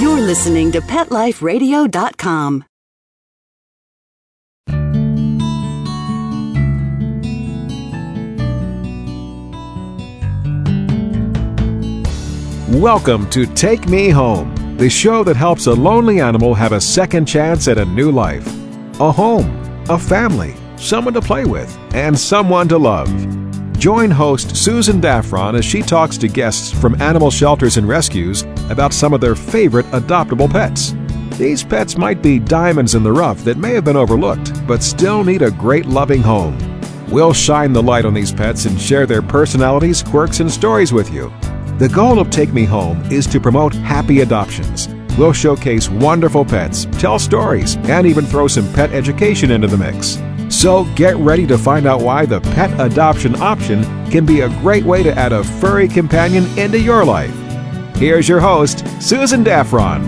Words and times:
You're 0.00 0.20
listening 0.20 0.70
to 0.72 0.80
PetLifeRadio.com. 0.80 2.64
Welcome 12.80 13.28
to 13.30 13.46
Take 13.54 13.88
Me 13.88 14.10
Home, 14.10 14.76
the 14.76 14.88
show 14.88 15.24
that 15.24 15.34
helps 15.34 15.66
a 15.66 15.72
lonely 15.72 16.20
animal 16.20 16.54
have 16.54 16.70
a 16.70 16.80
second 16.80 17.26
chance 17.26 17.66
at 17.66 17.78
a 17.78 17.84
new 17.84 18.12
life. 18.12 18.46
A 19.00 19.10
home, 19.10 19.50
a 19.88 19.98
family, 19.98 20.54
someone 20.76 21.14
to 21.14 21.20
play 21.20 21.44
with, 21.44 21.76
and 21.92 22.16
someone 22.16 22.68
to 22.68 22.78
love. 22.78 23.08
Join 23.78 24.10
host 24.10 24.56
Susan 24.56 25.00
Daffron 25.00 25.56
as 25.56 25.64
she 25.64 25.82
talks 25.82 26.18
to 26.18 26.26
guests 26.26 26.72
from 26.72 27.00
animal 27.00 27.30
shelters 27.30 27.76
and 27.76 27.86
rescues 27.86 28.42
about 28.70 28.92
some 28.92 29.12
of 29.12 29.20
their 29.20 29.36
favorite 29.36 29.86
adoptable 29.86 30.50
pets. 30.50 30.94
These 31.38 31.62
pets 31.62 31.96
might 31.96 32.20
be 32.20 32.40
diamonds 32.40 32.96
in 32.96 33.04
the 33.04 33.12
rough 33.12 33.44
that 33.44 33.56
may 33.56 33.74
have 33.74 33.84
been 33.84 33.94
overlooked, 33.94 34.66
but 34.66 34.82
still 34.82 35.22
need 35.22 35.42
a 35.42 35.52
great 35.52 35.86
loving 35.86 36.22
home. 36.22 36.58
We'll 37.08 37.32
shine 37.32 37.72
the 37.72 37.82
light 37.82 38.04
on 38.04 38.14
these 38.14 38.32
pets 38.32 38.64
and 38.64 38.80
share 38.80 39.06
their 39.06 39.22
personalities, 39.22 40.02
quirks, 40.02 40.40
and 40.40 40.50
stories 40.50 40.92
with 40.92 41.12
you. 41.12 41.32
The 41.78 41.88
goal 41.88 42.18
of 42.18 42.30
Take 42.30 42.52
Me 42.52 42.64
Home 42.64 43.00
is 43.12 43.28
to 43.28 43.40
promote 43.40 43.74
happy 43.74 44.22
adoptions. 44.22 44.88
We'll 45.16 45.32
showcase 45.32 45.88
wonderful 45.88 46.44
pets, 46.44 46.86
tell 46.98 47.20
stories, 47.20 47.76
and 47.76 48.08
even 48.08 48.26
throw 48.26 48.48
some 48.48 48.72
pet 48.72 48.90
education 48.90 49.52
into 49.52 49.68
the 49.68 49.78
mix. 49.78 50.18
So 50.50 50.84
get 50.94 51.14
ready 51.16 51.46
to 51.46 51.58
find 51.58 51.86
out 51.86 52.00
why 52.00 52.24
the 52.24 52.40
pet 52.40 52.70
adoption 52.80 53.36
option 53.36 53.82
can 54.10 54.24
be 54.24 54.40
a 54.40 54.48
great 54.60 54.82
way 54.82 55.02
to 55.02 55.14
add 55.14 55.32
a 55.32 55.44
furry 55.44 55.86
companion 55.86 56.46
into 56.58 56.80
your 56.80 57.04
life. 57.04 57.34
Here's 57.96 58.26
your 58.26 58.40
host, 58.40 58.82
Susan 59.02 59.44
Daffron. 59.44 60.06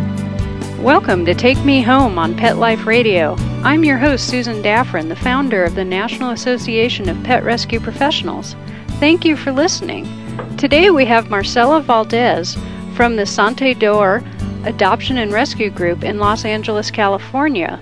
Welcome 0.83 1.27
to 1.27 1.35
Take 1.35 1.63
Me 1.63 1.83
Home 1.83 2.19
on 2.19 2.35
Pet 2.39 2.57
Life 2.57 2.87
Radio. 2.87 3.37
I'm 3.63 3.85
your 3.85 3.99
host, 3.99 4.29
Susan 4.29 4.63
Daffron, 4.63 5.09
the 5.09 5.17
founder 5.17 5.63
of 5.63 5.75
the 5.75 5.85
National 5.85 6.31
Association 6.31 7.11
of 7.11 7.23
Pet 7.23 7.45
Rescue 7.45 7.79
Professionals. 7.79 8.57
Thank 8.99 9.27
you 9.27 9.37
for 9.37 9.53
listening. 9.53 10.09
Today 10.57 10.89
we 10.89 11.05
have 11.05 11.29
Marcela 11.29 11.83
Valdez 11.83 12.57
from 12.95 13.17
the 13.17 13.27
Sante 13.27 13.75
D'Or 13.75 14.23
Adoption 14.65 15.19
and 15.19 15.33
Rescue 15.33 15.69
Group 15.69 16.03
in 16.03 16.19
Los 16.19 16.47
Angeles, 16.47 16.91
California. 16.91 17.79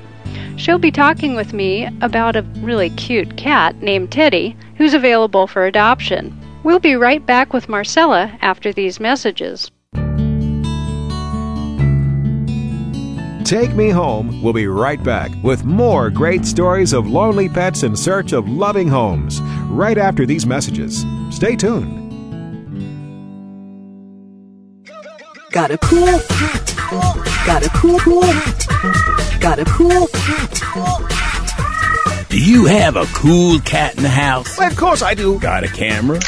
She'll 0.59 0.79
be 0.79 0.91
talking 0.91 1.37
with 1.37 1.53
me 1.53 1.87
about 2.03 2.35
a 2.35 2.43
really 2.59 2.91
cute 2.91 3.37
cat 3.37 3.81
named 3.81 4.11
Teddy 4.11 4.57
who's 4.77 4.93
available 4.93 5.47
for 5.47 5.65
adoption. 5.65 6.37
We'll 6.65 6.81
be 6.81 6.97
right 6.97 7.25
back 7.25 7.53
with 7.53 7.69
Marcella 7.69 8.37
after 8.43 8.73
these 8.73 8.99
messages. 8.99 9.71
Take 13.45 13.73
Me 13.75 13.89
Home 13.89 14.43
We'll 14.43 14.53
be 14.53 14.67
right 14.67 15.03
back 15.03 15.31
with 15.45 15.65
more 15.65 16.11
great 16.11 16.45
stories 16.45 16.93
of 16.93 17.07
lonely 17.07 17.49
pets 17.49 17.85
in 17.85 17.97
search 17.97 18.33
of 18.33 18.49
loving 18.49 18.89
homes 18.89 19.41
right 19.71 19.97
after 19.97 20.27
these 20.27 20.45
messages. 20.45 21.07
Stay 21.31 21.55
tuned. 21.55 21.95
Got 25.53 25.71
a 25.71 25.79
cool 25.79 26.19
cat. 26.29 27.35
Got 27.49 27.65
a 27.65 27.71
cool, 27.71 27.99
cool 28.01 28.21
cat. 28.21 29.41
Got 29.41 29.59
a 29.59 29.65
cool 29.65 30.07
cat. 30.09 30.63
Do 32.29 32.39
you 32.39 32.67
have 32.67 32.97
a 32.97 33.07
cool 33.15 33.59
cat 33.61 33.97
in 33.97 34.03
the 34.03 34.11
house? 34.11 34.61
Of 34.61 34.77
course 34.77 35.01
I 35.01 35.15
do. 35.15 35.41
Got 35.41 35.65
a 35.65 35.69
camera? 35.69 36.21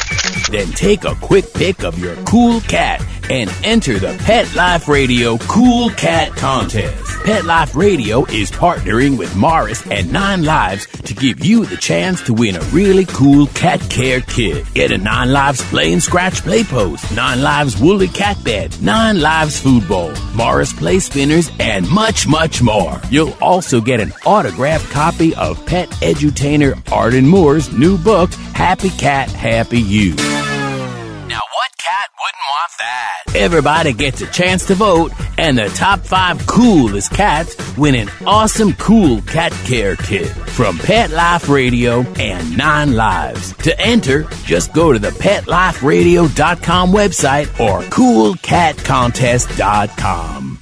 Then 0.49 0.71
take 0.71 1.03
a 1.03 1.13
quick 1.13 1.53
pic 1.53 1.83
of 1.83 1.99
your 1.99 2.15
cool 2.25 2.59
cat 2.61 3.05
and 3.29 3.53
enter 3.63 3.99
the 3.99 4.19
Pet 4.23 4.51
Life 4.55 4.87
Radio 4.87 5.37
Cool 5.37 5.91
Cat 5.91 6.35
Contest. 6.35 7.10
Pet 7.23 7.45
Life 7.45 7.75
Radio 7.75 8.25
is 8.25 8.49
partnering 8.49 9.15
with 9.15 9.35
Morris 9.35 9.85
and 9.91 10.11
Nine 10.11 10.43
Lives 10.43 10.87
to 10.87 11.13
give 11.13 11.45
you 11.45 11.65
the 11.65 11.77
chance 11.77 12.19
to 12.23 12.33
win 12.33 12.55
a 12.55 12.61
really 12.71 13.05
cool 13.05 13.45
cat 13.47 13.79
care 13.91 14.21
kit. 14.21 14.65
Get 14.73 14.89
a 14.89 14.97
Nine 14.97 15.31
Lives 15.31 15.61
Play 15.69 15.93
and 15.93 16.01
Scratch 16.01 16.41
Play 16.41 16.63
Post, 16.63 17.11
Nine 17.15 17.43
Lives 17.43 17.79
Woolly 17.79 18.07
Cat 18.07 18.43
Bed, 18.43 18.75
Nine 18.81 19.21
Lives 19.21 19.59
Food 19.59 19.87
Bowl, 19.87 20.11
Morris 20.33 20.73
Play 20.73 20.97
Spinners, 20.97 21.51
and 21.59 21.87
much, 21.91 22.27
much 22.27 22.63
more. 22.63 22.99
You'll 23.11 23.37
also 23.39 23.81
get 23.81 23.99
an 23.99 24.13
autographed 24.25 24.89
copy 24.89 25.35
of 25.35 25.63
Pet 25.67 25.89
Edutainer 26.01 26.81
Arden 26.91 27.27
Moore's 27.27 27.71
new 27.71 27.99
book, 27.99 28.31
Happy 28.55 28.89
Cat, 28.89 29.29
Happy 29.29 29.79
You. 29.79 30.15
Now, 30.15 31.39
what 31.39 31.71
cat 31.77 32.07
wouldn't 32.17 32.49
want 32.61 32.71
that? 32.79 33.23
Everybody 33.35 33.93
gets 33.93 34.21
a 34.21 34.27
chance 34.27 34.65
to 34.67 34.75
vote, 34.75 35.11
and 35.37 35.57
the 35.57 35.69
top 35.69 36.01
five 36.01 36.45
coolest 36.47 37.11
cats 37.11 37.55
win 37.77 37.95
an 37.95 38.09
awesome 38.25 38.73
cool 38.73 39.21
cat 39.23 39.51
care 39.65 39.95
kit 39.95 40.27
from 40.27 40.77
Pet 40.77 41.09
Life 41.11 41.47
Radio 41.49 42.01
and 42.19 42.57
Nine 42.57 42.93
Lives. 42.93 43.53
To 43.57 43.79
enter, 43.79 44.23
just 44.43 44.73
go 44.73 44.91
to 44.93 44.99
the 44.99 45.09
PetLifeRadio.com 45.09 46.91
website 46.91 47.47
or 47.59 47.81
CoolCatContest.com. 47.81 50.57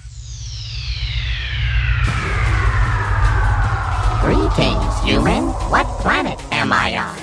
Greetings, 4.22 5.00
human. 5.04 5.44
What 5.72 5.88
planet 6.02 6.40
am 6.52 6.72
I 6.72 6.98
on? 6.98 7.19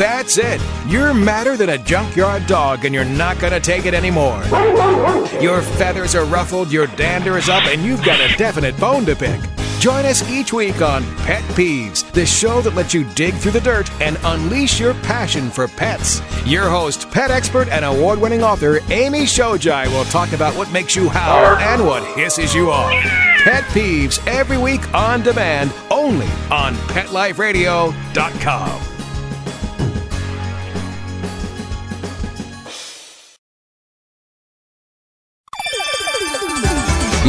That's 0.00 0.38
it. 0.38 0.62
You're 0.86 1.12
madder 1.12 1.58
than 1.58 1.68
a 1.68 1.76
junkyard 1.76 2.46
dog 2.46 2.86
and 2.86 2.94
you're 2.94 3.04
not 3.04 3.38
going 3.38 3.52
to 3.52 3.60
take 3.60 3.84
it 3.84 3.92
anymore. 3.92 4.42
Your 5.42 5.60
feathers 5.60 6.14
are 6.14 6.24
ruffled, 6.24 6.72
your 6.72 6.86
dander 6.86 7.36
is 7.36 7.50
up, 7.50 7.64
and 7.64 7.84
you've 7.84 8.02
got 8.02 8.18
a 8.18 8.34
definite 8.38 8.74
bone 8.80 9.04
to 9.04 9.14
pick. 9.14 9.38
Join 9.78 10.06
us 10.06 10.26
each 10.30 10.54
week 10.54 10.80
on 10.80 11.04
Pet 11.16 11.42
Peeves, 11.52 12.10
the 12.12 12.24
show 12.24 12.62
that 12.62 12.74
lets 12.74 12.94
you 12.94 13.04
dig 13.12 13.34
through 13.34 13.52
the 13.52 13.60
dirt 13.60 13.90
and 14.00 14.16
unleash 14.24 14.80
your 14.80 14.94
passion 14.94 15.50
for 15.50 15.68
pets. 15.68 16.22
Your 16.46 16.70
host, 16.70 17.10
pet 17.10 17.30
expert, 17.30 17.68
and 17.68 17.84
award 17.84 18.18
winning 18.18 18.42
author 18.42 18.80
Amy 18.88 19.24
Shojai 19.24 19.86
will 19.88 20.06
talk 20.06 20.32
about 20.32 20.56
what 20.56 20.72
makes 20.72 20.96
you 20.96 21.10
howl 21.10 21.58
and 21.58 21.84
what 21.84 22.02
hisses 22.16 22.54
you 22.54 22.70
off. 22.70 22.90
Pet 23.44 23.64
Peeves 23.64 24.26
every 24.26 24.56
week 24.56 24.94
on 24.94 25.22
demand, 25.22 25.74
only 25.90 26.28
on 26.50 26.74
PetLifeRadio.com. 26.88 28.89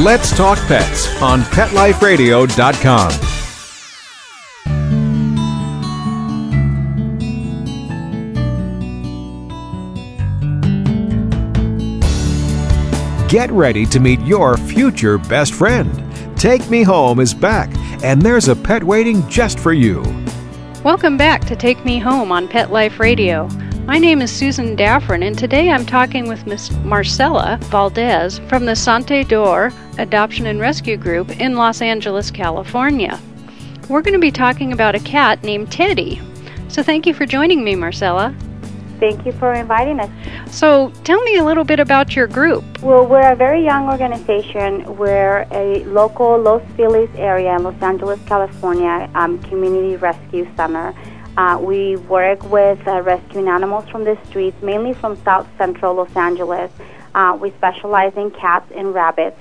Let's 0.04 0.36
Talk 0.36 0.58
Pets 0.66 1.22
on 1.22 1.42
PetLifeRadio.com. 1.42 3.12
Get 13.30 13.52
ready 13.52 13.86
to 13.86 14.00
meet 14.00 14.20
your 14.22 14.58
future 14.58 15.20
best 15.20 15.54
friend. 15.54 15.94
Take 16.36 16.68
Me 16.72 16.82
Home 16.82 17.20
is 17.20 17.36
back, 17.36 17.70
and 18.04 18.20
there's 18.24 18.48
a 18.48 18.56
pet 18.56 18.84
waiting 18.84 19.30
just 19.30 19.60
for 19.60 19.72
you. 19.72 20.02
Welcome 20.84 21.16
back 21.16 21.46
to 21.46 21.56
Take 21.56 21.86
Me 21.86 22.00
Home 22.00 22.32
on 22.32 22.48
Pet 22.48 22.72
Life 22.72 23.00
Radio. 23.00 23.48
My 23.92 23.98
name 23.98 24.22
is 24.22 24.32
Susan 24.32 24.78
Daffron, 24.78 25.22
and 25.22 25.38
today 25.38 25.70
I'm 25.70 25.86
talking 25.86 26.30
with 26.30 26.48
Miss 26.48 26.72
Marcella 26.86 27.60
Valdez 27.64 28.40
from 28.48 28.64
the 28.64 28.74
Sante 28.74 29.26
D'Or 29.26 29.74
Adoption 29.98 30.46
and 30.46 30.62
Rescue 30.62 30.96
Group 30.96 31.30
in 31.42 31.58
Los 31.58 31.82
Angeles, 31.82 32.32
California. 32.32 33.20
we're 33.90 34.02
going 34.02 34.14
to 34.14 34.18
be 34.20 34.32
talking 34.32 34.72
about 34.72 34.96
a 34.96 35.00
cat 35.02 35.44
named 35.44 35.74
Teddy. 35.74 36.22
So 36.70 36.82
thank 36.82 37.06
you 37.06 37.14
for 37.14 37.26
joining 37.26 37.66
me, 37.66 37.76
Marcella. 37.76 38.34
Thank 38.98 39.26
you 39.26 39.34
for 39.34 39.52
inviting 39.52 40.00
us. 40.00 40.10
So 40.50 40.94
tell 41.04 41.20
me 41.24 41.36
a 41.36 41.44
little 41.44 41.66
bit 41.66 41.82
about 41.82 42.16
your 42.16 42.28
group. 42.28 42.64
Well, 42.82 43.06
we're 43.06 43.34
a 43.34 43.36
very 43.36 43.62
young 43.62 43.90
organization. 43.90 44.96
We're 44.96 45.46
a 45.52 45.84
local 45.84 46.40
Los 46.40 46.64
Feliz 46.78 47.10
area 47.18 47.58
in 47.58 47.64
Los 47.64 47.82
Angeles, 47.82 48.22
California 48.26 49.12
um, 49.16 49.38
community 49.42 49.98
rescue 49.98 50.48
center. 50.56 50.96
Uh, 51.38 51.58
we 51.62 51.96
work 51.96 52.44
with 52.52 52.86
uh, 52.88 53.02
rescuing 53.02 53.48
animals 53.48 53.88
from 53.90 54.04
the 54.04 54.18
streets, 54.28 54.62
mainly 54.62 54.94
from 54.94 55.16
South 55.24 55.48
Central 55.58 55.96
Los 55.96 56.16
Angeles. 56.16 56.72
Uh, 57.16 57.38
we 57.40 57.52
specialize 57.52 58.14
in 58.16 58.32
cats 58.32 58.70
and 58.76 58.94
rabbits. 58.94 59.38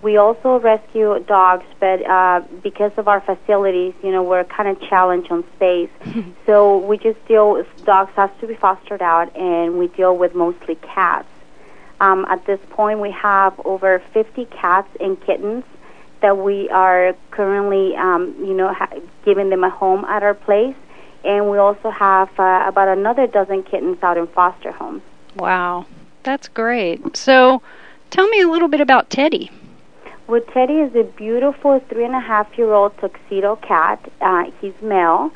We 0.00 0.18
also 0.18 0.58
rescue 0.58 1.18
dogs, 1.20 1.64
but 1.80 2.04
uh, 2.04 2.42
because 2.62 2.92
of 2.98 3.08
our 3.08 3.20
facilities, 3.20 3.94
you 4.02 4.12
know, 4.12 4.22
we're 4.22 4.44
kind 4.44 4.68
of 4.68 4.80
challenged 4.82 5.30
on 5.30 5.44
space. 5.56 5.88
so 6.46 6.78
we 6.78 6.98
just 6.98 7.24
deal. 7.26 7.52
with 7.52 7.84
Dogs 7.84 8.12
have 8.16 8.38
to 8.40 8.46
be 8.46 8.54
fostered 8.54 9.00
out, 9.00 9.34
and 9.36 9.78
we 9.78 9.88
deal 9.88 10.16
with 10.16 10.34
mostly 10.34 10.76
cats. 10.76 11.28
Um, 12.00 12.26
at 12.28 12.44
this 12.44 12.60
point, 12.70 13.00
we 13.00 13.12
have 13.12 13.58
over 13.64 13.98
50 14.12 14.46
cats 14.46 14.88
and 15.00 15.18
kittens 15.24 15.64
that 16.20 16.36
we 16.36 16.68
are 16.70 17.14
currently, 17.30 17.96
um, 17.96 18.34
you 18.40 18.54
know, 18.54 18.72
ha- 18.72 18.98
giving 19.24 19.50
them 19.50 19.64
a 19.64 19.70
home 19.70 20.04
at 20.04 20.22
our 20.22 20.34
place, 20.34 20.76
and 21.24 21.50
we 21.50 21.58
also 21.58 21.90
have 21.90 22.28
uh, 22.38 22.64
about 22.66 22.88
another 22.88 23.26
dozen 23.26 23.62
kittens 23.62 24.02
out 24.02 24.16
in 24.16 24.26
foster 24.28 24.72
homes. 24.72 25.02
Wow, 25.36 25.86
that's 26.22 26.48
great. 26.48 27.16
So 27.16 27.62
tell 28.10 28.28
me 28.28 28.40
a 28.40 28.48
little 28.48 28.68
bit 28.68 28.80
about 28.80 29.10
Teddy. 29.10 29.50
Well, 30.26 30.40
Teddy 30.40 30.74
is 30.74 30.94
a 30.94 31.02
beautiful 31.02 31.80
three 31.88 32.04
and 32.04 32.14
a 32.14 32.20
half 32.20 32.56
year 32.56 32.72
old 32.72 32.96
tuxedo 32.98 33.56
cat. 33.56 34.00
Uh, 34.20 34.50
he's 34.60 34.72
male, 34.80 35.30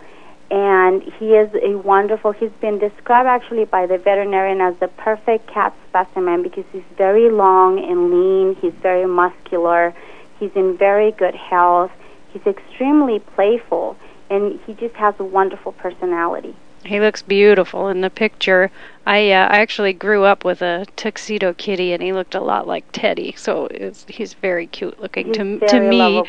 and 0.50 1.02
he 1.02 1.34
is 1.34 1.50
a 1.62 1.76
wonderful. 1.76 2.32
He's 2.32 2.52
been 2.60 2.78
described 2.78 3.26
actually 3.26 3.66
by 3.66 3.86
the 3.86 3.98
veterinarian 3.98 4.62
as 4.62 4.74
the 4.80 4.88
perfect 4.88 5.46
cat 5.46 5.74
specimen 5.88 6.42
because 6.42 6.64
he's 6.72 6.84
very 6.96 7.30
long 7.30 7.78
and 7.78 8.10
lean. 8.10 8.54
He's 8.56 8.72
very 8.80 9.06
muscular. 9.06 9.92
He's 10.38 10.52
in 10.54 10.76
very 10.78 11.12
good 11.12 11.34
health. 11.34 11.90
He's 12.32 12.46
extremely 12.46 13.18
playful, 13.18 13.96
and 14.30 14.58
he 14.66 14.74
just 14.74 14.94
has 14.96 15.14
a 15.18 15.24
wonderful 15.24 15.72
personality. 15.72 16.54
He 16.84 17.00
looks 17.00 17.22
beautiful 17.22 17.88
in 17.88 18.02
the 18.02 18.08
picture. 18.10 18.70
I 19.04 19.32
uh, 19.32 19.48
I 19.48 19.58
actually 19.58 19.92
grew 19.92 20.22
up 20.24 20.44
with 20.44 20.62
a 20.62 20.86
tuxedo 20.94 21.52
kitty, 21.52 21.92
and 21.92 22.00
he 22.00 22.12
looked 22.12 22.36
a 22.36 22.40
lot 22.40 22.68
like 22.68 22.84
Teddy. 22.92 23.34
So 23.36 23.66
it's, 23.66 24.04
he's 24.08 24.34
very 24.34 24.68
cute 24.68 25.00
looking 25.00 25.26
He's 25.26 25.36
to 25.38 25.58
to 25.66 25.80
me, 25.80 26.22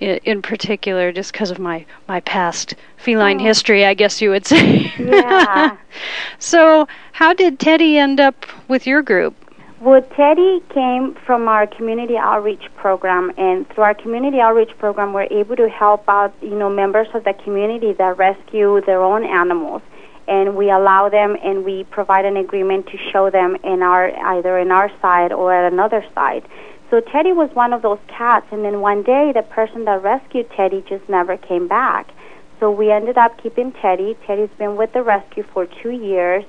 in, 0.00 0.18
in 0.24 0.42
particular, 0.42 1.12
just 1.12 1.32
because 1.32 1.52
of 1.52 1.60
my 1.60 1.86
my 2.08 2.18
past 2.20 2.74
feline 2.96 3.40
Oh. 3.40 3.44
history, 3.44 3.84
I 3.84 3.94
guess 3.94 4.20
you 4.20 4.30
would 4.30 4.44
say. 4.44 4.92
Yeah. 4.98 5.76
so 6.38 6.88
how 7.12 7.32
did 7.32 7.60
Teddy 7.60 7.96
end 7.96 8.18
up 8.18 8.44
with 8.68 8.86
your 8.88 9.02
group? 9.02 9.34
Well, 9.82 10.00
Teddy 10.00 10.62
came 10.72 11.16
from 11.26 11.48
our 11.48 11.66
community 11.66 12.16
outreach 12.16 12.62
program, 12.76 13.32
and 13.36 13.68
through 13.68 13.82
our 13.82 13.94
community 13.94 14.38
outreach 14.38 14.78
program, 14.78 15.12
we're 15.12 15.26
able 15.28 15.56
to 15.56 15.68
help 15.68 16.08
out, 16.08 16.32
you 16.40 16.54
know, 16.54 16.70
members 16.70 17.08
of 17.14 17.24
the 17.24 17.34
community 17.42 17.92
that 17.94 18.16
rescue 18.16 18.80
their 18.86 19.02
own 19.02 19.24
animals, 19.24 19.82
and 20.28 20.54
we 20.54 20.70
allow 20.70 21.08
them 21.08 21.36
and 21.42 21.64
we 21.64 21.82
provide 21.82 22.24
an 22.24 22.36
agreement 22.36 22.86
to 22.92 22.96
show 22.96 23.28
them 23.28 23.56
in 23.64 23.82
our 23.82 24.16
either 24.36 24.56
in 24.56 24.70
our 24.70 24.88
side 25.00 25.32
or 25.32 25.52
at 25.52 25.72
another 25.72 26.04
side. 26.14 26.44
So 26.88 27.00
Teddy 27.00 27.32
was 27.32 27.50
one 27.54 27.72
of 27.72 27.82
those 27.82 27.98
cats, 28.06 28.46
and 28.52 28.64
then 28.64 28.82
one 28.82 29.02
day 29.02 29.32
the 29.34 29.42
person 29.42 29.84
that 29.86 30.00
rescued 30.00 30.48
Teddy 30.52 30.84
just 30.88 31.08
never 31.08 31.36
came 31.36 31.66
back. 31.66 32.12
So 32.60 32.70
we 32.70 32.92
ended 32.92 33.18
up 33.18 33.36
keeping 33.42 33.72
Teddy. 33.72 34.16
Teddy's 34.28 34.56
been 34.58 34.76
with 34.76 34.92
the 34.92 35.02
rescue 35.02 35.42
for 35.42 35.66
two 35.66 35.90
years 35.90 36.44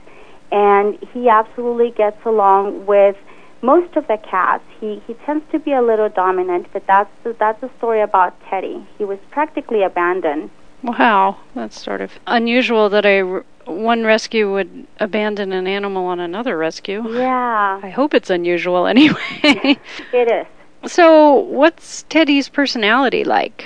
and 0.53 1.00
he 1.11 1.27
absolutely 1.27 1.91
gets 1.91 2.23
along 2.25 2.85
with 2.85 3.17
most 3.63 3.95
of 3.97 4.07
the 4.07 4.17
cats. 4.17 4.63
He 4.79 5.01
he 5.07 5.15
tends 5.25 5.44
to 5.51 5.59
be 5.59 5.73
a 5.73 5.81
little 5.81 6.09
dominant, 6.09 6.67
but 6.71 6.85
that's 6.85 7.09
the, 7.23 7.35
that's 7.39 7.59
the 7.59 7.69
story 7.77 8.01
about 8.01 8.39
Teddy. 8.50 8.88
He 8.97 9.03
was 9.03 9.19
practically 9.31 9.81
abandoned. 9.83 10.51
Wow, 10.83 11.38
that's 11.55 11.81
sort 11.81 12.01
of 12.01 12.11
unusual 12.27 12.89
that 12.89 13.05
a 13.05 13.41
one 13.65 14.03
rescue 14.03 14.51
would 14.53 14.85
abandon 15.00 15.53
an 15.53 15.65
animal 15.65 16.05
on 16.05 16.19
another 16.19 16.57
rescue. 16.57 17.01
Yeah, 17.09 17.79
I 17.81 17.89
hope 17.89 18.13
it's 18.13 18.29
unusual 18.29 18.85
anyway. 18.95 19.77
it 20.13 20.31
is. 20.31 20.91
so, 20.91 21.33
what's 21.33 22.03
Teddy's 22.09 22.47
personality 22.50 23.23
like? 23.23 23.65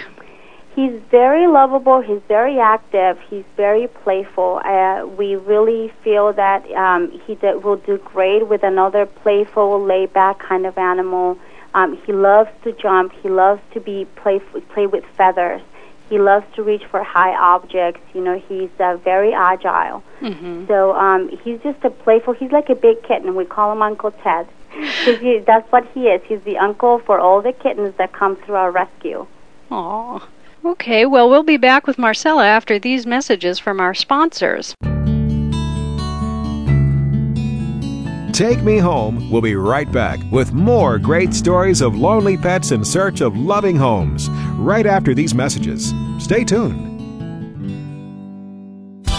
He's 0.77 1.01
very 1.09 1.47
lovable. 1.47 2.01
He's 2.01 2.21
very 2.27 2.59
active. 2.59 3.17
He's 3.31 3.43
very 3.55 3.87
playful. 3.87 4.61
Uh, 4.63 5.07
we 5.07 5.35
really 5.35 5.91
feel 6.03 6.31
that 6.33 6.69
um, 6.73 7.09
he 7.25 7.33
d- 7.33 7.55
will 7.63 7.77
do 7.77 7.97
great 8.13 8.47
with 8.47 8.61
another 8.61 9.07
playful, 9.07 9.81
laid-back 9.83 10.37
kind 10.37 10.67
of 10.67 10.77
animal. 10.77 11.39
Um, 11.73 11.97
he 12.05 12.13
loves 12.13 12.51
to 12.63 12.73
jump. 12.73 13.11
He 13.23 13.27
loves 13.27 13.59
to 13.73 13.79
be 13.79 14.05
play 14.17 14.37
play 14.73 14.85
with 14.85 15.03
feathers. 15.17 15.61
He 16.09 16.19
loves 16.19 16.45
to 16.55 16.61
reach 16.61 16.85
for 16.91 17.01
high 17.03 17.35
objects. 17.35 18.01
You 18.13 18.21
know, 18.23 18.37
he's 18.47 18.69
uh, 18.79 18.97
very 18.97 19.33
agile. 19.33 20.03
Mm-hmm. 20.21 20.67
So 20.67 20.93
um, 20.95 21.29
he's 21.43 21.59
just 21.61 21.83
a 21.83 21.89
playful. 21.89 22.33
He's 22.33 22.51
like 22.51 22.69
a 22.69 22.75
big 22.75 23.01
kitten. 23.01 23.33
We 23.35 23.45
call 23.45 23.71
him 23.71 23.81
Uncle 23.81 24.11
Ted. 24.11 24.47
'Cause 25.05 25.17
he, 25.17 25.39
that's 25.39 25.69
what 25.71 25.85
he 25.95 26.01
is. 26.13 26.21
He's 26.25 26.41
the 26.41 26.57
uncle 26.59 26.99
for 26.99 27.17
all 27.19 27.41
the 27.41 27.51
kittens 27.51 27.95
that 27.97 28.13
come 28.13 28.35
through 28.35 28.55
our 28.55 28.69
rescue. 28.71 29.25
Aw. 29.71 30.19
Okay, 30.67 31.05
well, 31.05 31.29
we'll 31.29 31.43
be 31.43 31.55
back 31.55 31.87
with 31.87 31.97
Marcella 31.97 32.45
after 32.45 32.77
these 32.77 33.07
messages 33.07 33.57
from 33.57 33.79
our 33.79 33.93
sponsors. 33.93 34.75
Take 38.33 38.61
Me 38.63 38.77
Home 38.77 39.31
We'll 39.31 39.41
be 39.41 39.55
right 39.55 39.89
back 39.89 40.19
with 40.29 40.51
more 40.51 40.99
great 40.99 41.33
stories 41.33 41.79
of 41.79 41.95
lonely 41.95 42.35
pets 42.35 42.71
in 42.71 42.83
search 42.83 43.21
of 43.21 43.37
loving 43.37 43.77
homes 43.77 44.29
right 44.57 44.85
after 44.85 45.13
these 45.13 45.33
messages. 45.33 45.93
Stay 46.19 46.43
tuned. 46.43 46.96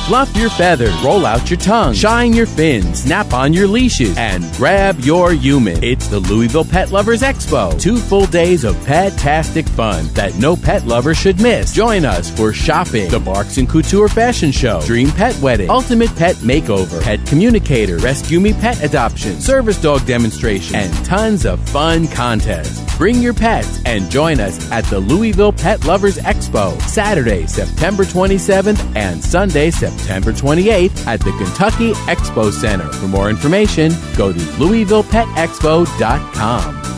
Fluff 0.09 0.35
your 0.39 0.49
feathers, 0.49 0.99
roll 1.03 1.27
out 1.27 1.51
your 1.51 1.59
tongue, 1.59 1.93
shine 1.93 2.33
your 2.33 2.47
fins, 2.47 3.03
snap 3.03 3.35
on 3.35 3.53
your 3.53 3.67
leashes, 3.67 4.17
and 4.17 4.43
grab 4.55 4.99
your 5.01 5.33
human. 5.33 5.85
It's 5.85 6.09
the 6.09 6.19
Louisville 6.19 6.65
Pet 6.65 6.91
Lovers 6.91 7.21
Expo. 7.21 7.79
Two 7.79 7.99
full 7.99 8.25
days 8.25 8.65
of 8.65 8.75
pet-tastic 8.87 9.69
fun 9.69 10.07
that 10.15 10.35
no 10.37 10.57
pet 10.57 10.87
lover 10.87 11.13
should 11.13 11.43
miss. 11.43 11.75
Join 11.75 12.07
us 12.07 12.35
for 12.35 12.55
shopping, 12.55 13.11
the 13.11 13.21
Barks 13.21 13.59
and 13.59 13.69
Couture 13.69 14.09
Fashion 14.09 14.51
Show, 14.51 14.81
Dream 14.87 15.11
Pet 15.11 15.39
Wedding, 15.43 15.69
Ultimate 15.69 16.17
Pet 16.17 16.37
Makeover, 16.37 17.03
Pet 17.03 17.27
Communicator, 17.27 17.99
Rescue 17.99 18.41
Me 18.41 18.55
Pet 18.55 18.83
Adoption, 18.83 19.39
Service 19.39 19.79
Dog 19.79 20.07
Demonstration, 20.07 20.75
and 20.75 21.05
tons 21.05 21.45
of 21.45 21.61
fun 21.69 22.09
contests. 22.09 22.83
Bring 22.97 23.17
your 23.17 23.35
pets 23.35 23.81
and 23.85 24.11
join 24.11 24.41
us 24.41 24.73
at 24.73 24.85
the 24.87 24.99
Louisville 24.99 25.53
Pet 25.53 25.85
Lovers 25.85 26.17
Expo, 26.17 26.81
Saturday, 26.81 27.47
September 27.47 28.05
27th 28.05 28.97
and 28.97 29.23
Sunday, 29.23 29.71
September 29.71 29.98
28th 29.99 31.07
at 31.07 31.21
the 31.21 31.33
Kentucky 31.33 31.93
Expo 32.07 32.53
Center. 32.53 32.91
For 32.93 33.09
more 33.09 33.31
information, 33.31 33.93
go 34.17 34.33
to 34.33 34.39
louisvillepetexpo.com. 34.39 36.98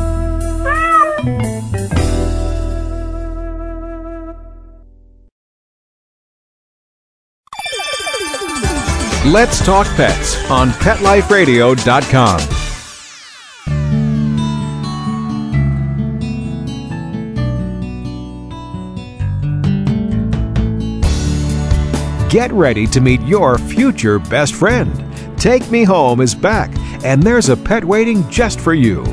Let's 9.23 9.63
Talk 9.63 9.85
Pets 9.95 10.49
on 10.49 10.69
PetLifeRadio.com. 10.71 12.39
Get 22.31 22.51
ready 22.51 22.87
to 22.87 22.99
meet 22.99 23.21
your 23.21 23.59
future 23.59 24.17
best 24.17 24.55
friend. 24.55 24.91
Take 25.39 25.69
Me 25.69 25.83
Home 25.83 26.19
is 26.19 26.33
back, 26.33 26.75
and 27.05 27.21
there's 27.21 27.49
a 27.49 27.57
pet 27.57 27.85
waiting 27.85 28.27
just 28.27 28.59
for 28.59 28.73
you. 28.73 29.03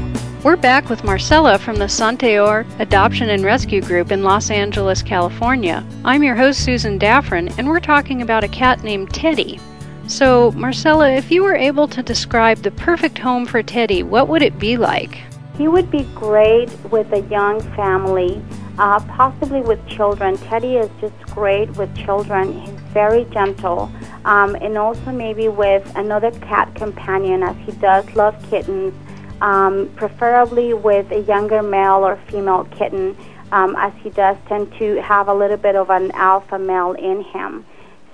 We're 0.43 0.57
back 0.57 0.89
with 0.89 1.05
Marcella 1.05 1.59
from 1.59 1.77
the 1.77 1.87
Sante 1.87 2.35
D'Or 2.35 2.65
Adoption 2.79 3.29
and 3.29 3.45
Rescue 3.45 3.83
Group 3.83 4.11
in 4.11 4.23
Los 4.23 4.51
Angeles, 4.51 5.03
California. 5.03 5.85
I'm 6.07 6.23
your 6.23 6.35
host, 6.35 6.65
Susan 6.65 6.99
Daffron, 6.99 7.55
and 7.59 7.69
we're 7.69 7.79
talking 7.79 8.23
about 8.23 8.43
a 8.43 8.49
cat 8.49 8.83
named 8.83 9.13
Teddy. 9.13 9.61
So, 10.09 10.53
Marcella, 10.53 11.11
if 11.11 11.31
you 11.31 11.43
were 11.43 11.55
able 11.55 11.87
to 11.89 12.03
describe 12.03 12.63
the 12.63 12.71
perfect 12.71 13.19
home 13.19 13.45
for 13.45 13.63
Teddy, 13.63 14.03
what 14.03 14.27
would 14.27 14.41
it 14.41 14.59
be 14.59 14.79
like? 14.79 15.21
He 15.59 15.69
would 15.69 15.91
be 15.91 16.05
great 16.15 16.71
with 16.85 17.13
a 17.13 17.21
young 17.29 17.61
family, 17.77 18.43
uh, 18.79 19.01
possibly 19.01 19.61
with 19.61 19.87
children. 19.87 20.39
Teddy 20.39 20.77
is 20.77 20.91
just 21.03 21.15
great 21.27 21.69
with 21.77 21.95
children. 21.95 22.59
He's 22.59 22.81
very 22.95 23.27
gentle, 23.27 23.93
um, 24.25 24.55
and 24.63 24.79
also 24.79 25.13
maybe 25.13 25.49
with 25.49 25.85
another 25.95 26.31
cat 26.41 26.75
companion, 26.75 27.43
as 27.43 27.57
he 27.67 27.73
does 27.73 28.09
love 28.15 28.35
kittens, 28.49 28.95
um, 29.43 29.91
preferably 29.95 30.73
with 30.73 31.13
a 31.13 31.21
younger 31.21 31.63
male 31.63 32.07
or 32.07 32.17
female 32.29 32.65
kitten, 32.71 33.15
um, 33.53 33.77
as 33.77 33.93
he 34.03 34.09
does 34.09 34.39
tend 34.49 34.73
to 34.79 35.03
have 35.03 35.29
a 35.29 35.35
little 35.35 35.59
bit 35.59 35.77
of 35.77 35.91
an 35.91 36.13
alpha 36.13 36.59
male 36.59 36.93
in 36.93 37.23
him. 37.25 37.67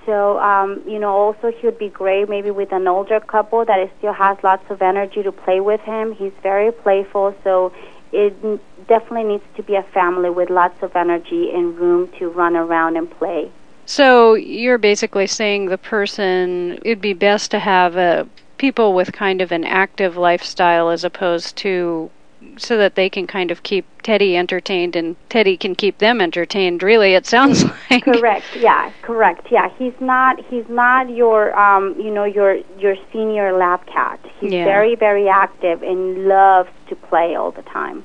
So, 0.05 0.39
um, 0.39 0.81
you 0.85 0.99
know, 0.99 1.09
also 1.09 1.51
he 1.51 1.65
would 1.65 1.79
be 1.79 1.89
great 1.89 2.29
maybe 2.29 2.51
with 2.51 2.71
an 2.71 2.87
older 2.87 3.19
couple 3.19 3.65
that 3.65 3.89
still 3.97 4.13
has 4.13 4.37
lots 4.43 4.69
of 4.69 4.81
energy 4.81 5.23
to 5.23 5.31
play 5.31 5.59
with 5.59 5.81
him. 5.81 6.13
He's 6.13 6.33
very 6.43 6.71
playful, 6.71 7.35
so 7.43 7.73
it 8.11 8.33
definitely 8.87 9.23
needs 9.23 9.43
to 9.55 9.63
be 9.63 9.75
a 9.75 9.83
family 9.83 10.29
with 10.29 10.49
lots 10.49 10.81
of 10.83 10.95
energy 10.95 11.51
and 11.51 11.77
room 11.77 12.09
to 12.19 12.29
run 12.29 12.55
around 12.55 12.97
and 12.97 13.09
play. 13.09 13.51
So 13.85 14.33
you're 14.33 14.77
basically 14.77 15.27
saying 15.27 15.67
the 15.67 15.77
person 15.77 16.79
it'd 16.83 17.01
be 17.01 17.13
best 17.13 17.51
to 17.51 17.59
have 17.59 17.95
a 17.95 18.27
people 18.57 18.93
with 18.93 19.11
kind 19.11 19.41
of 19.41 19.51
an 19.51 19.63
active 19.63 20.17
lifestyle 20.17 20.89
as 20.89 21.03
opposed 21.03 21.55
to 21.57 22.09
so 22.57 22.77
that 22.77 22.95
they 22.95 23.09
can 23.09 23.27
kind 23.27 23.51
of 23.51 23.63
keep 23.63 23.85
Teddy 24.03 24.37
entertained 24.37 24.95
and 24.95 25.15
Teddy 25.29 25.57
can 25.57 25.75
keep 25.75 25.97
them 25.97 26.21
entertained. 26.21 26.83
Really, 26.83 27.13
it 27.13 27.25
sounds 27.25 27.63
like 27.89 28.03
correct. 28.03 28.45
Yeah, 28.55 28.91
correct. 29.01 29.47
Yeah, 29.51 29.69
he's 29.77 29.99
not 29.99 30.43
he's 30.45 30.67
not 30.69 31.09
your 31.09 31.57
um 31.57 31.95
you 31.99 32.11
know 32.11 32.23
your 32.23 32.57
your 32.79 32.95
senior 33.11 33.51
lab 33.57 33.85
cat. 33.85 34.19
He's 34.39 34.51
Yeah. 34.51 34.65
very 34.65 34.95
very 34.95 35.27
active 35.29 35.83
and 35.83 36.27
loves 36.27 36.69
to 36.89 36.95
play 36.95 37.35
all 37.35 37.51
the 37.51 37.63
time. 37.63 38.03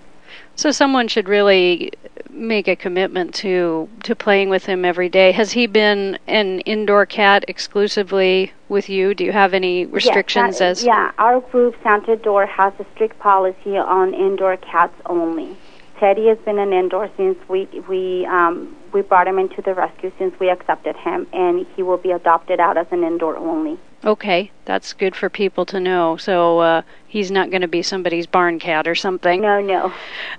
So 0.57 0.71
someone 0.71 1.09
should 1.09 1.29
really 1.29 1.93
make 2.33 2.69
a 2.69 2.77
commitment 2.77 3.35
to 3.35 3.89
to 4.05 4.15
playing 4.15 4.49
with 4.49 4.67
him 4.67 4.85
every 4.85 5.09
day. 5.09 5.33
Has 5.33 5.53
he 5.53 5.67
been 5.67 6.19
an 6.27 6.61
indoor 6.61 7.07
cat 7.07 7.45
exclusively 7.49 8.53
with 8.69 8.89
you? 8.89 9.15
Do 9.15 9.25
you 9.25 9.33
have 9.33 9.55
any 9.55 9.87
restrictions 9.87 10.55
Yes, 10.55 10.59
that- 10.59 10.71
as 10.71 10.85
yeah, 10.85 11.13
our 11.19 11.41
group 11.41 11.77
Sante 11.83 12.17
D'Or 12.17 12.47
has 12.47 12.73
a 12.79 12.87
strict 12.95 13.19
policy 13.19 13.77
on 13.77 14.15
indoor 14.15 14.57
cats 14.57 14.95
only. 15.07 15.57
Teddy 15.99 16.29
has 16.29 16.39
been 16.39 16.59
an 16.59 16.73
indoor 16.73 17.11
since 17.17 17.37
we 17.49 17.69
we 17.89 18.27
um, 18.27 18.75
we 18.93 19.03
brought 19.03 19.27
him 19.27 19.39
into 19.39 19.63
the 19.63 19.75
rescue 19.75 20.13
since 20.19 20.39
we 20.39 20.51
accepted 20.51 20.97
him, 20.97 21.27
and 21.33 21.67
he 21.77 21.83
will 21.83 21.97
be 21.97 22.11
adopted 22.11 22.61
out 22.61 22.77
as 22.77 22.87
an 22.91 23.05
indoor 23.05 23.37
only. 23.37 23.79
Okay, 24.05 24.51
that's 24.65 24.95
good 24.95 25.15
for 25.15 25.29
people 25.29 25.67
to 25.67 25.79
know. 25.79 26.17
So 26.17 26.61
uh, 26.61 26.83
he's 27.07 27.31
not 27.31 27.51
going 27.51 27.63
to 27.63 27.69
be 27.69 27.83
somebody's 27.83 28.27
barn 28.27 28.59
cat 28.59 28.89
or 28.89 28.95
something. 28.95 29.43
No, 29.43 29.61
no. 29.61 29.93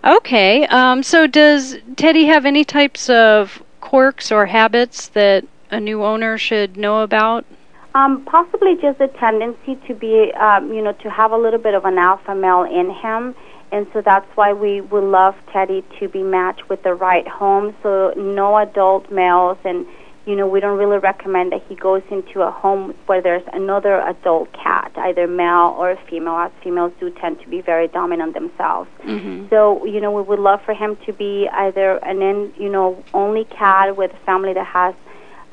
Okay. 0.04 0.66
Um, 0.68 1.04
so 1.04 1.28
does 1.28 1.78
Teddy 1.96 2.26
have 2.26 2.46
any 2.46 2.64
types 2.64 3.10
of 3.10 3.62
quirks 3.80 4.32
or 4.32 4.48
habits 4.48 5.10
that 5.10 5.46
a 5.70 5.80
new 5.80 6.04
owner 6.04 6.38
should 6.38 6.76
know 6.76 7.02
about? 7.02 7.46
Um, 7.94 8.24
possibly 8.26 8.78
just 8.82 9.00
a 9.02 9.10
tendency 9.10 9.76
to 9.88 9.94
be, 9.94 10.32
um, 10.40 10.74
you 10.74 10.82
know, 10.82 10.94
to 10.94 11.10
have 11.12 11.32
a 11.32 11.38
little 11.38 11.60
bit 11.60 11.74
of 11.74 11.86
an 11.86 11.98
alpha 11.98 12.34
male 12.34 12.64
in 12.64 12.90
him. 12.90 13.36
And 13.72 13.88
so 13.94 14.02
that's 14.02 14.28
why 14.36 14.54
we 14.54 14.82
would 14.82 15.04
love 15.04 15.36
Teddy 15.52 15.84
to 16.00 16.10
be 16.10 16.24
matched 16.24 16.68
with 16.70 16.84
the 16.84 16.94
right 16.94 17.28
home. 17.28 17.76
So 17.82 18.14
no 18.18 18.58
adult 18.58 19.10
males, 19.12 19.58
and 19.64 19.86
you 20.26 20.36
know, 20.36 20.48
we 20.48 20.60
don't 20.60 20.78
really 20.78 21.00
recommend 21.00 21.52
that 21.52 21.64
he 21.68 21.76
goes 21.76 22.04
into 22.12 22.42
a 22.42 22.52
home 22.52 22.94
where 23.08 23.22
there's 23.22 23.44
another 23.54 24.02
adult 24.02 24.54
cat, 24.54 24.92
either 24.96 25.26
male 25.26 25.76
or 25.78 25.98
female, 26.08 26.36
as 26.36 26.52
females 26.64 26.94
do 27.00 27.10
tend 27.10 27.40
to 27.42 27.50
be 27.50 27.62
very 27.62 27.88
dominant 27.88 28.36
themselves. 28.36 28.90
Mm-hmm. 29.04 29.48
So, 29.50 29.84
you 29.86 30.00
know, 30.00 30.12
we 30.12 30.22
would 30.22 30.40
love 30.40 30.62
for 30.64 30.76
him 30.76 30.96
to 31.08 31.14
be 31.14 31.50
either 31.52 31.98
an 32.06 32.22
in, 32.22 32.54
you 32.56 32.70
know, 32.70 33.04
only 33.16 33.46
cat 33.46 33.98
with 33.98 34.14
a 34.14 34.26
family 34.26 34.54
that 34.54 34.68
has 34.68 34.94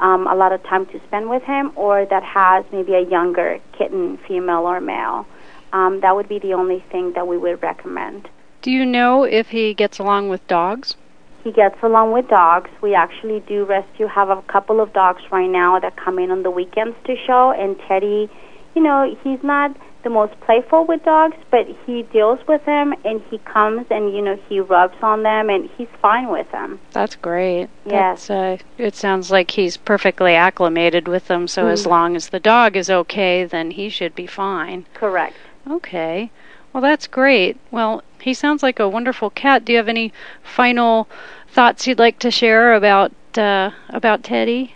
um, 0.01 0.27
a 0.27 0.35
lot 0.35 0.53
of 0.53 0.63
time 0.65 0.85
to 0.87 1.01
spend 1.07 1.31
with 1.31 1.43
him, 1.45 1.73
or 1.75 2.05
that 2.05 2.23
has 2.23 2.65
maybe 2.71 2.95
a 2.95 3.01
younger 3.01 3.59
kitten, 3.73 4.19
female 4.29 4.67
or 4.67 4.81
male. 4.81 5.27
Um, 5.73 6.01
that 6.01 6.15
would 6.17 6.29
be 6.29 6.39
the 6.39 6.55
only 6.55 6.85
thing 6.91 7.13
that 7.15 7.27
we 7.27 7.37
would 7.37 7.63
recommend. 7.63 8.29
Do 8.63 8.71
you 8.71 8.85
know 8.85 9.25
if 9.25 9.49
he 9.49 9.75
gets 9.75 9.99
along 9.99 10.29
with 10.29 10.47
dogs? 10.47 10.97
He 11.45 11.53
gets 11.53 11.77
along 11.83 12.13
with 12.13 12.29
dogs. 12.29 12.71
We 12.83 12.95
actually 12.95 13.41
do 13.41 13.65
rescue, 13.65 14.07
have 14.07 14.29
a 14.31 14.43
couple 14.43 14.81
of 14.81 14.93
dogs 14.93 15.23
right 15.31 15.49
now 15.49 15.79
that 15.79 15.97
come 15.97 16.19
in 16.19 16.31
on 16.31 16.43
the 16.43 16.51
weekends 16.51 16.97
to 17.05 17.17
show, 17.27 17.53
and 17.53 17.79
Teddy, 17.87 18.29
you 18.75 18.83
know, 18.83 19.17
he's 19.23 19.43
not 19.43 19.77
the 20.05 20.11
most 20.11 20.39
playful 20.41 20.87
with 20.87 21.03
dogs, 21.05 21.37
but 21.51 21.67
he 21.85 22.03
deals 22.05 22.39
with 22.47 22.65
them 22.65 22.95
and 23.05 23.21
he 23.31 23.39
comes 23.39 23.85
and, 23.91 24.15
you 24.15 24.23
know, 24.23 24.39
he 24.49 24.61
rubs 24.61 24.97
on 25.03 25.23
them 25.25 25.51
and 25.51 25.69
he's 25.77 25.89
fine 26.01 26.29
with 26.29 26.51
them. 26.53 26.81
That's 26.93 27.17
great. 27.17 27.69
Yes. 27.85 28.29
That's, 28.29 28.31
uh, 28.31 28.65
it 28.79 28.95
sounds 28.95 29.31
like 29.31 29.51
he's 29.51 29.77
perfectly 29.77 30.35
acclimated 30.35 31.09
with 31.09 31.27
them, 31.27 31.49
so 31.49 31.67
as 31.67 31.85
Mm. 31.85 31.91
long 31.91 32.17
as 32.17 32.29
the 32.29 32.41
dog 32.41 32.77
is 32.77 32.89
okay, 32.89 33.45
then 33.45 33.73
he 33.73 33.89
should 33.89 34.15
be 34.15 34.27
fine. 34.27 34.87
Correct. 34.95 35.35
Okay. 35.69 36.31
Well, 36.73 36.83
that's 36.83 37.07
great. 37.07 37.57
Well, 37.71 38.03
he 38.21 38.35
sounds 38.35 38.63
like 38.63 38.79
a 38.79 38.89
wonderful 38.89 39.31
cat. 39.31 39.65
Do 39.65 39.73
you 39.73 39.79
have 39.79 39.89
any 39.89 40.13
final 40.43 41.09
thoughts 41.49 41.87
you'd 41.87 41.99
like 41.99 42.19
to 42.21 42.31
share 42.31 42.75
about 42.75 43.13
uh, 43.37 43.71
about 43.89 44.23
Teddy? 44.23 44.75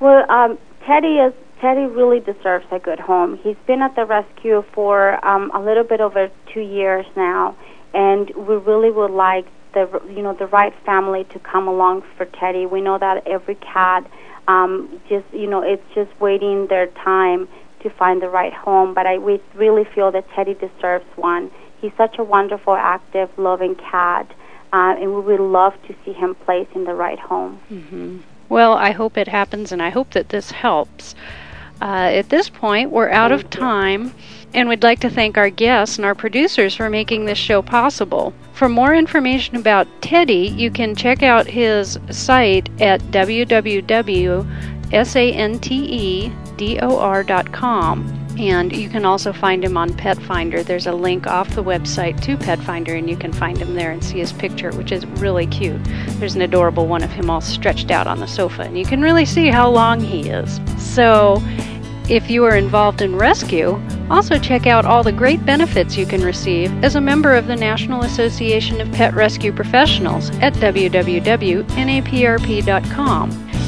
Well, 0.00 0.30
um, 0.30 0.58
Teddy 0.86 1.18
is 1.18 1.32
Teddy 1.60 1.86
really 1.86 2.20
deserves 2.20 2.66
a 2.70 2.78
good 2.78 3.00
home. 3.00 3.38
He's 3.38 3.56
been 3.66 3.82
at 3.82 3.96
the 3.96 4.04
rescue 4.04 4.64
for 4.72 5.24
um, 5.24 5.50
a 5.54 5.60
little 5.60 5.84
bit 5.84 6.00
over 6.00 6.30
two 6.52 6.60
years 6.60 7.06
now, 7.16 7.56
and 7.94 8.30
we 8.34 8.56
really 8.56 8.90
would 8.90 9.10
like 9.10 9.46
the 9.72 9.88
you 10.08 10.22
know 10.22 10.34
the 10.34 10.46
right 10.46 10.74
family 10.84 11.24
to 11.24 11.38
come 11.38 11.68
along 11.68 12.02
for 12.16 12.26
Teddy. 12.26 12.66
We 12.66 12.80
know 12.80 12.98
that 12.98 13.26
every 13.26 13.56
cat 13.56 14.08
um, 14.46 15.00
just 15.08 15.26
you 15.32 15.48
know 15.48 15.62
it's 15.62 15.82
just 15.94 16.10
waiting 16.20 16.66
their 16.68 16.86
time 16.88 17.48
to 17.84 17.90
find 17.90 18.20
the 18.20 18.28
right 18.28 18.52
home. 18.52 18.92
But 18.92 19.06
I 19.06 19.18
we 19.18 19.40
really 19.54 19.84
feel 19.84 20.10
that 20.10 20.28
Teddy 20.30 20.54
deserves 20.54 21.06
one. 21.14 21.52
He's 21.80 21.92
such 21.96 22.18
a 22.18 22.24
wonderful, 22.24 22.74
active, 22.74 23.30
loving 23.38 23.76
cat, 23.76 24.28
uh, 24.72 24.96
and 24.98 25.14
we 25.14 25.20
would 25.20 25.40
love 25.40 25.74
to 25.86 25.94
see 26.04 26.12
him 26.12 26.34
placed 26.34 26.72
in 26.72 26.84
the 26.84 26.94
right 26.94 27.18
home. 27.18 27.60
hmm 27.68 28.18
Well, 28.48 28.72
I 28.72 28.90
hope 28.90 29.16
it 29.16 29.28
happens, 29.28 29.70
and 29.70 29.80
I 29.80 29.90
hope 29.90 30.10
that 30.14 30.30
this 30.30 30.50
helps. 30.50 31.14
Uh, 31.82 32.10
at 32.12 32.28
this 32.30 32.48
point, 32.48 32.90
we're 32.90 33.10
out 33.10 33.32
of 33.32 33.50
time, 33.50 34.14
and 34.54 34.68
we'd 34.68 34.82
like 34.82 35.00
to 35.00 35.10
thank 35.10 35.36
our 35.36 35.50
guests 35.50 35.96
and 35.96 36.04
our 36.06 36.14
producers 36.14 36.74
for 36.74 36.88
making 36.88 37.24
this 37.24 37.38
show 37.38 37.60
possible. 37.60 38.32
For 38.52 38.68
more 38.68 38.94
information 38.94 39.56
about 39.56 39.88
Teddy, 40.00 40.54
you 40.56 40.70
can 40.70 40.94
check 40.94 41.22
out 41.22 41.46
his 41.46 41.98
site 42.10 42.70
at 42.80 43.00
www.santedor.com. 46.56 48.20
And 48.36 48.74
you 48.74 48.88
can 48.88 49.04
also 49.04 49.32
find 49.32 49.64
him 49.64 49.76
on 49.76 49.94
Pet 49.94 50.20
Finder. 50.22 50.64
There's 50.64 50.88
a 50.88 50.92
link 50.92 51.28
off 51.28 51.54
the 51.54 51.62
website 51.62 52.20
to 52.22 52.36
Pet 52.36 52.58
Finder, 52.58 52.94
and 52.94 53.08
you 53.08 53.16
can 53.16 53.32
find 53.32 53.56
him 53.56 53.76
there 53.76 53.92
and 53.92 54.02
see 54.02 54.18
his 54.18 54.32
picture, 54.32 54.72
which 54.72 54.90
is 54.90 55.06
really 55.06 55.46
cute. 55.46 55.78
There's 56.18 56.34
an 56.34 56.42
adorable 56.42 56.88
one 56.88 57.04
of 57.04 57.12
him 57.12 57.30
all 57.30 57.40
stretched 57.40 57.92
out 57.92 58.08
on 58.08 58.18
the 58.18 58.26
sofa, 58.26 58.62
and 58.62 58.76
you 58.76 58.84
can 58.84 59.02
really 59.02 59.24
see 59.24 59.50
how 59.50 59.70
long 59.70 60.00
he 60.00 60.28
is. 60.28 60.60
So, 60.78 61.40
if 62.08 62.28
you 62.28 62.44
are 62.44 62.56
involved 62.56 63.02
in 63.02 63.14
rescue, 63.14 63.80
also 64.10 64.36
check 64.36 64.66
out 64.66 64.84
all 64.84 65.04
the 65.04 65.12
great 65.12 65.46
benefits 65.46 65.96
you 65.96 66.04
can 66.04 66.22
receive 66.22 66.72
as 66.82 66.96
a 66.96 67.00
member 67.00 67.36
of 67.36 67.46
the 67.46 67.54
National 67.54 68.02
Association 68.02 68.80
of 68.80 68.90
Pet 68.90 69.14
Rescue 69.14 69.52
Professionals 69.52 70.30
at 70.40 70.54
www.naprp.com. 70.54 71.64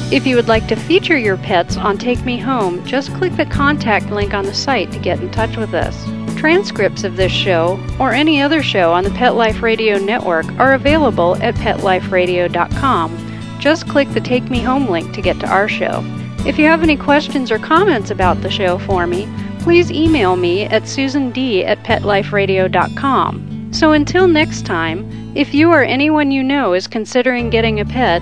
If 0.09 0.25
you 0.25 0.37
would 0.37 0.47
like 0.47 0.67
to 0.67 0.77
feature 0.77 1.17
your 1.17 1.35
pets 1.35 1.75
on 1.75 1.97
Take 1.97 2.23
Me 2.23 2.37
Home, 2.37 2.85
just 2.85 3.13
click 3.15 3.35
the 3.35 3.45
contact 3.45 4.09
link 4.09 4.33
on 4.33 4.45
the 4.45 4.53
site 4.53 4.89
to 4.93 4.99
get 4.99 5.19
in 5.19 5.29
touch 5.31 5.57
with 5.57 5.73
us. 5.73 6.01
Transcripts 6.39 7.03
of 7.03 7.17
this 7.17 7.33
show 7.33 7.77
or 7.99 8.13
any 8.13 8.41
other 8.41 8.63
show 8.63 8.93
on 8.93 9.03
the 9.03 9.09
Pet 9.09 9.35
Life 9.35 9.61
Radio 9.61 9.97
network 9.97 10.45
are 10.59 10.75
available 10.75 11.35
at 11.43 11.55
petliferadio.com. 11.55 13.57
Just 13.59 13.89
click 13.89 14.09
the 14.13 14.21
Take 14.21 14.49
Me 14.49 14.61
Home 14.61 14.87
link 14.87 15.13
to 15.13 15.21
get 15.21 15.41
to 15.41 15.47
our 15.47 15.67
show. 15.67 16.01
If 16.45 16.57
you 16.57 16.67
have 16.67 16.83
any 16.83 16.95
questions 16.95 17.51
or 17.51 17.59
comments 17.59 18.09
about 18.09 18.41
the 18.41 18.49
show 18.49 18.77
for 18.77 19.07
me, 19.07 19.27
please 19.59 19.91
email 19.91 20.37
me 20.37 20.63
at 20.63 20.83
susand 20.83 21.65
at 21.65 21.83
petliferadio.com. 21.83 23.73
So 23.73 23.91
until 23.91 24.29
next 24.29 24.65
time, 24.65 25.35
if 25.35 25.53
you 25.53 25.69
or 25.69 25.83
anyone 25.83 26.31
you 26.31 26.43
know 26.43 26.71
is 26.71 26.87
considering 26.87 27.49
getting 27.49 27.81
a 27.81 27.85
pet, 27.85 28.21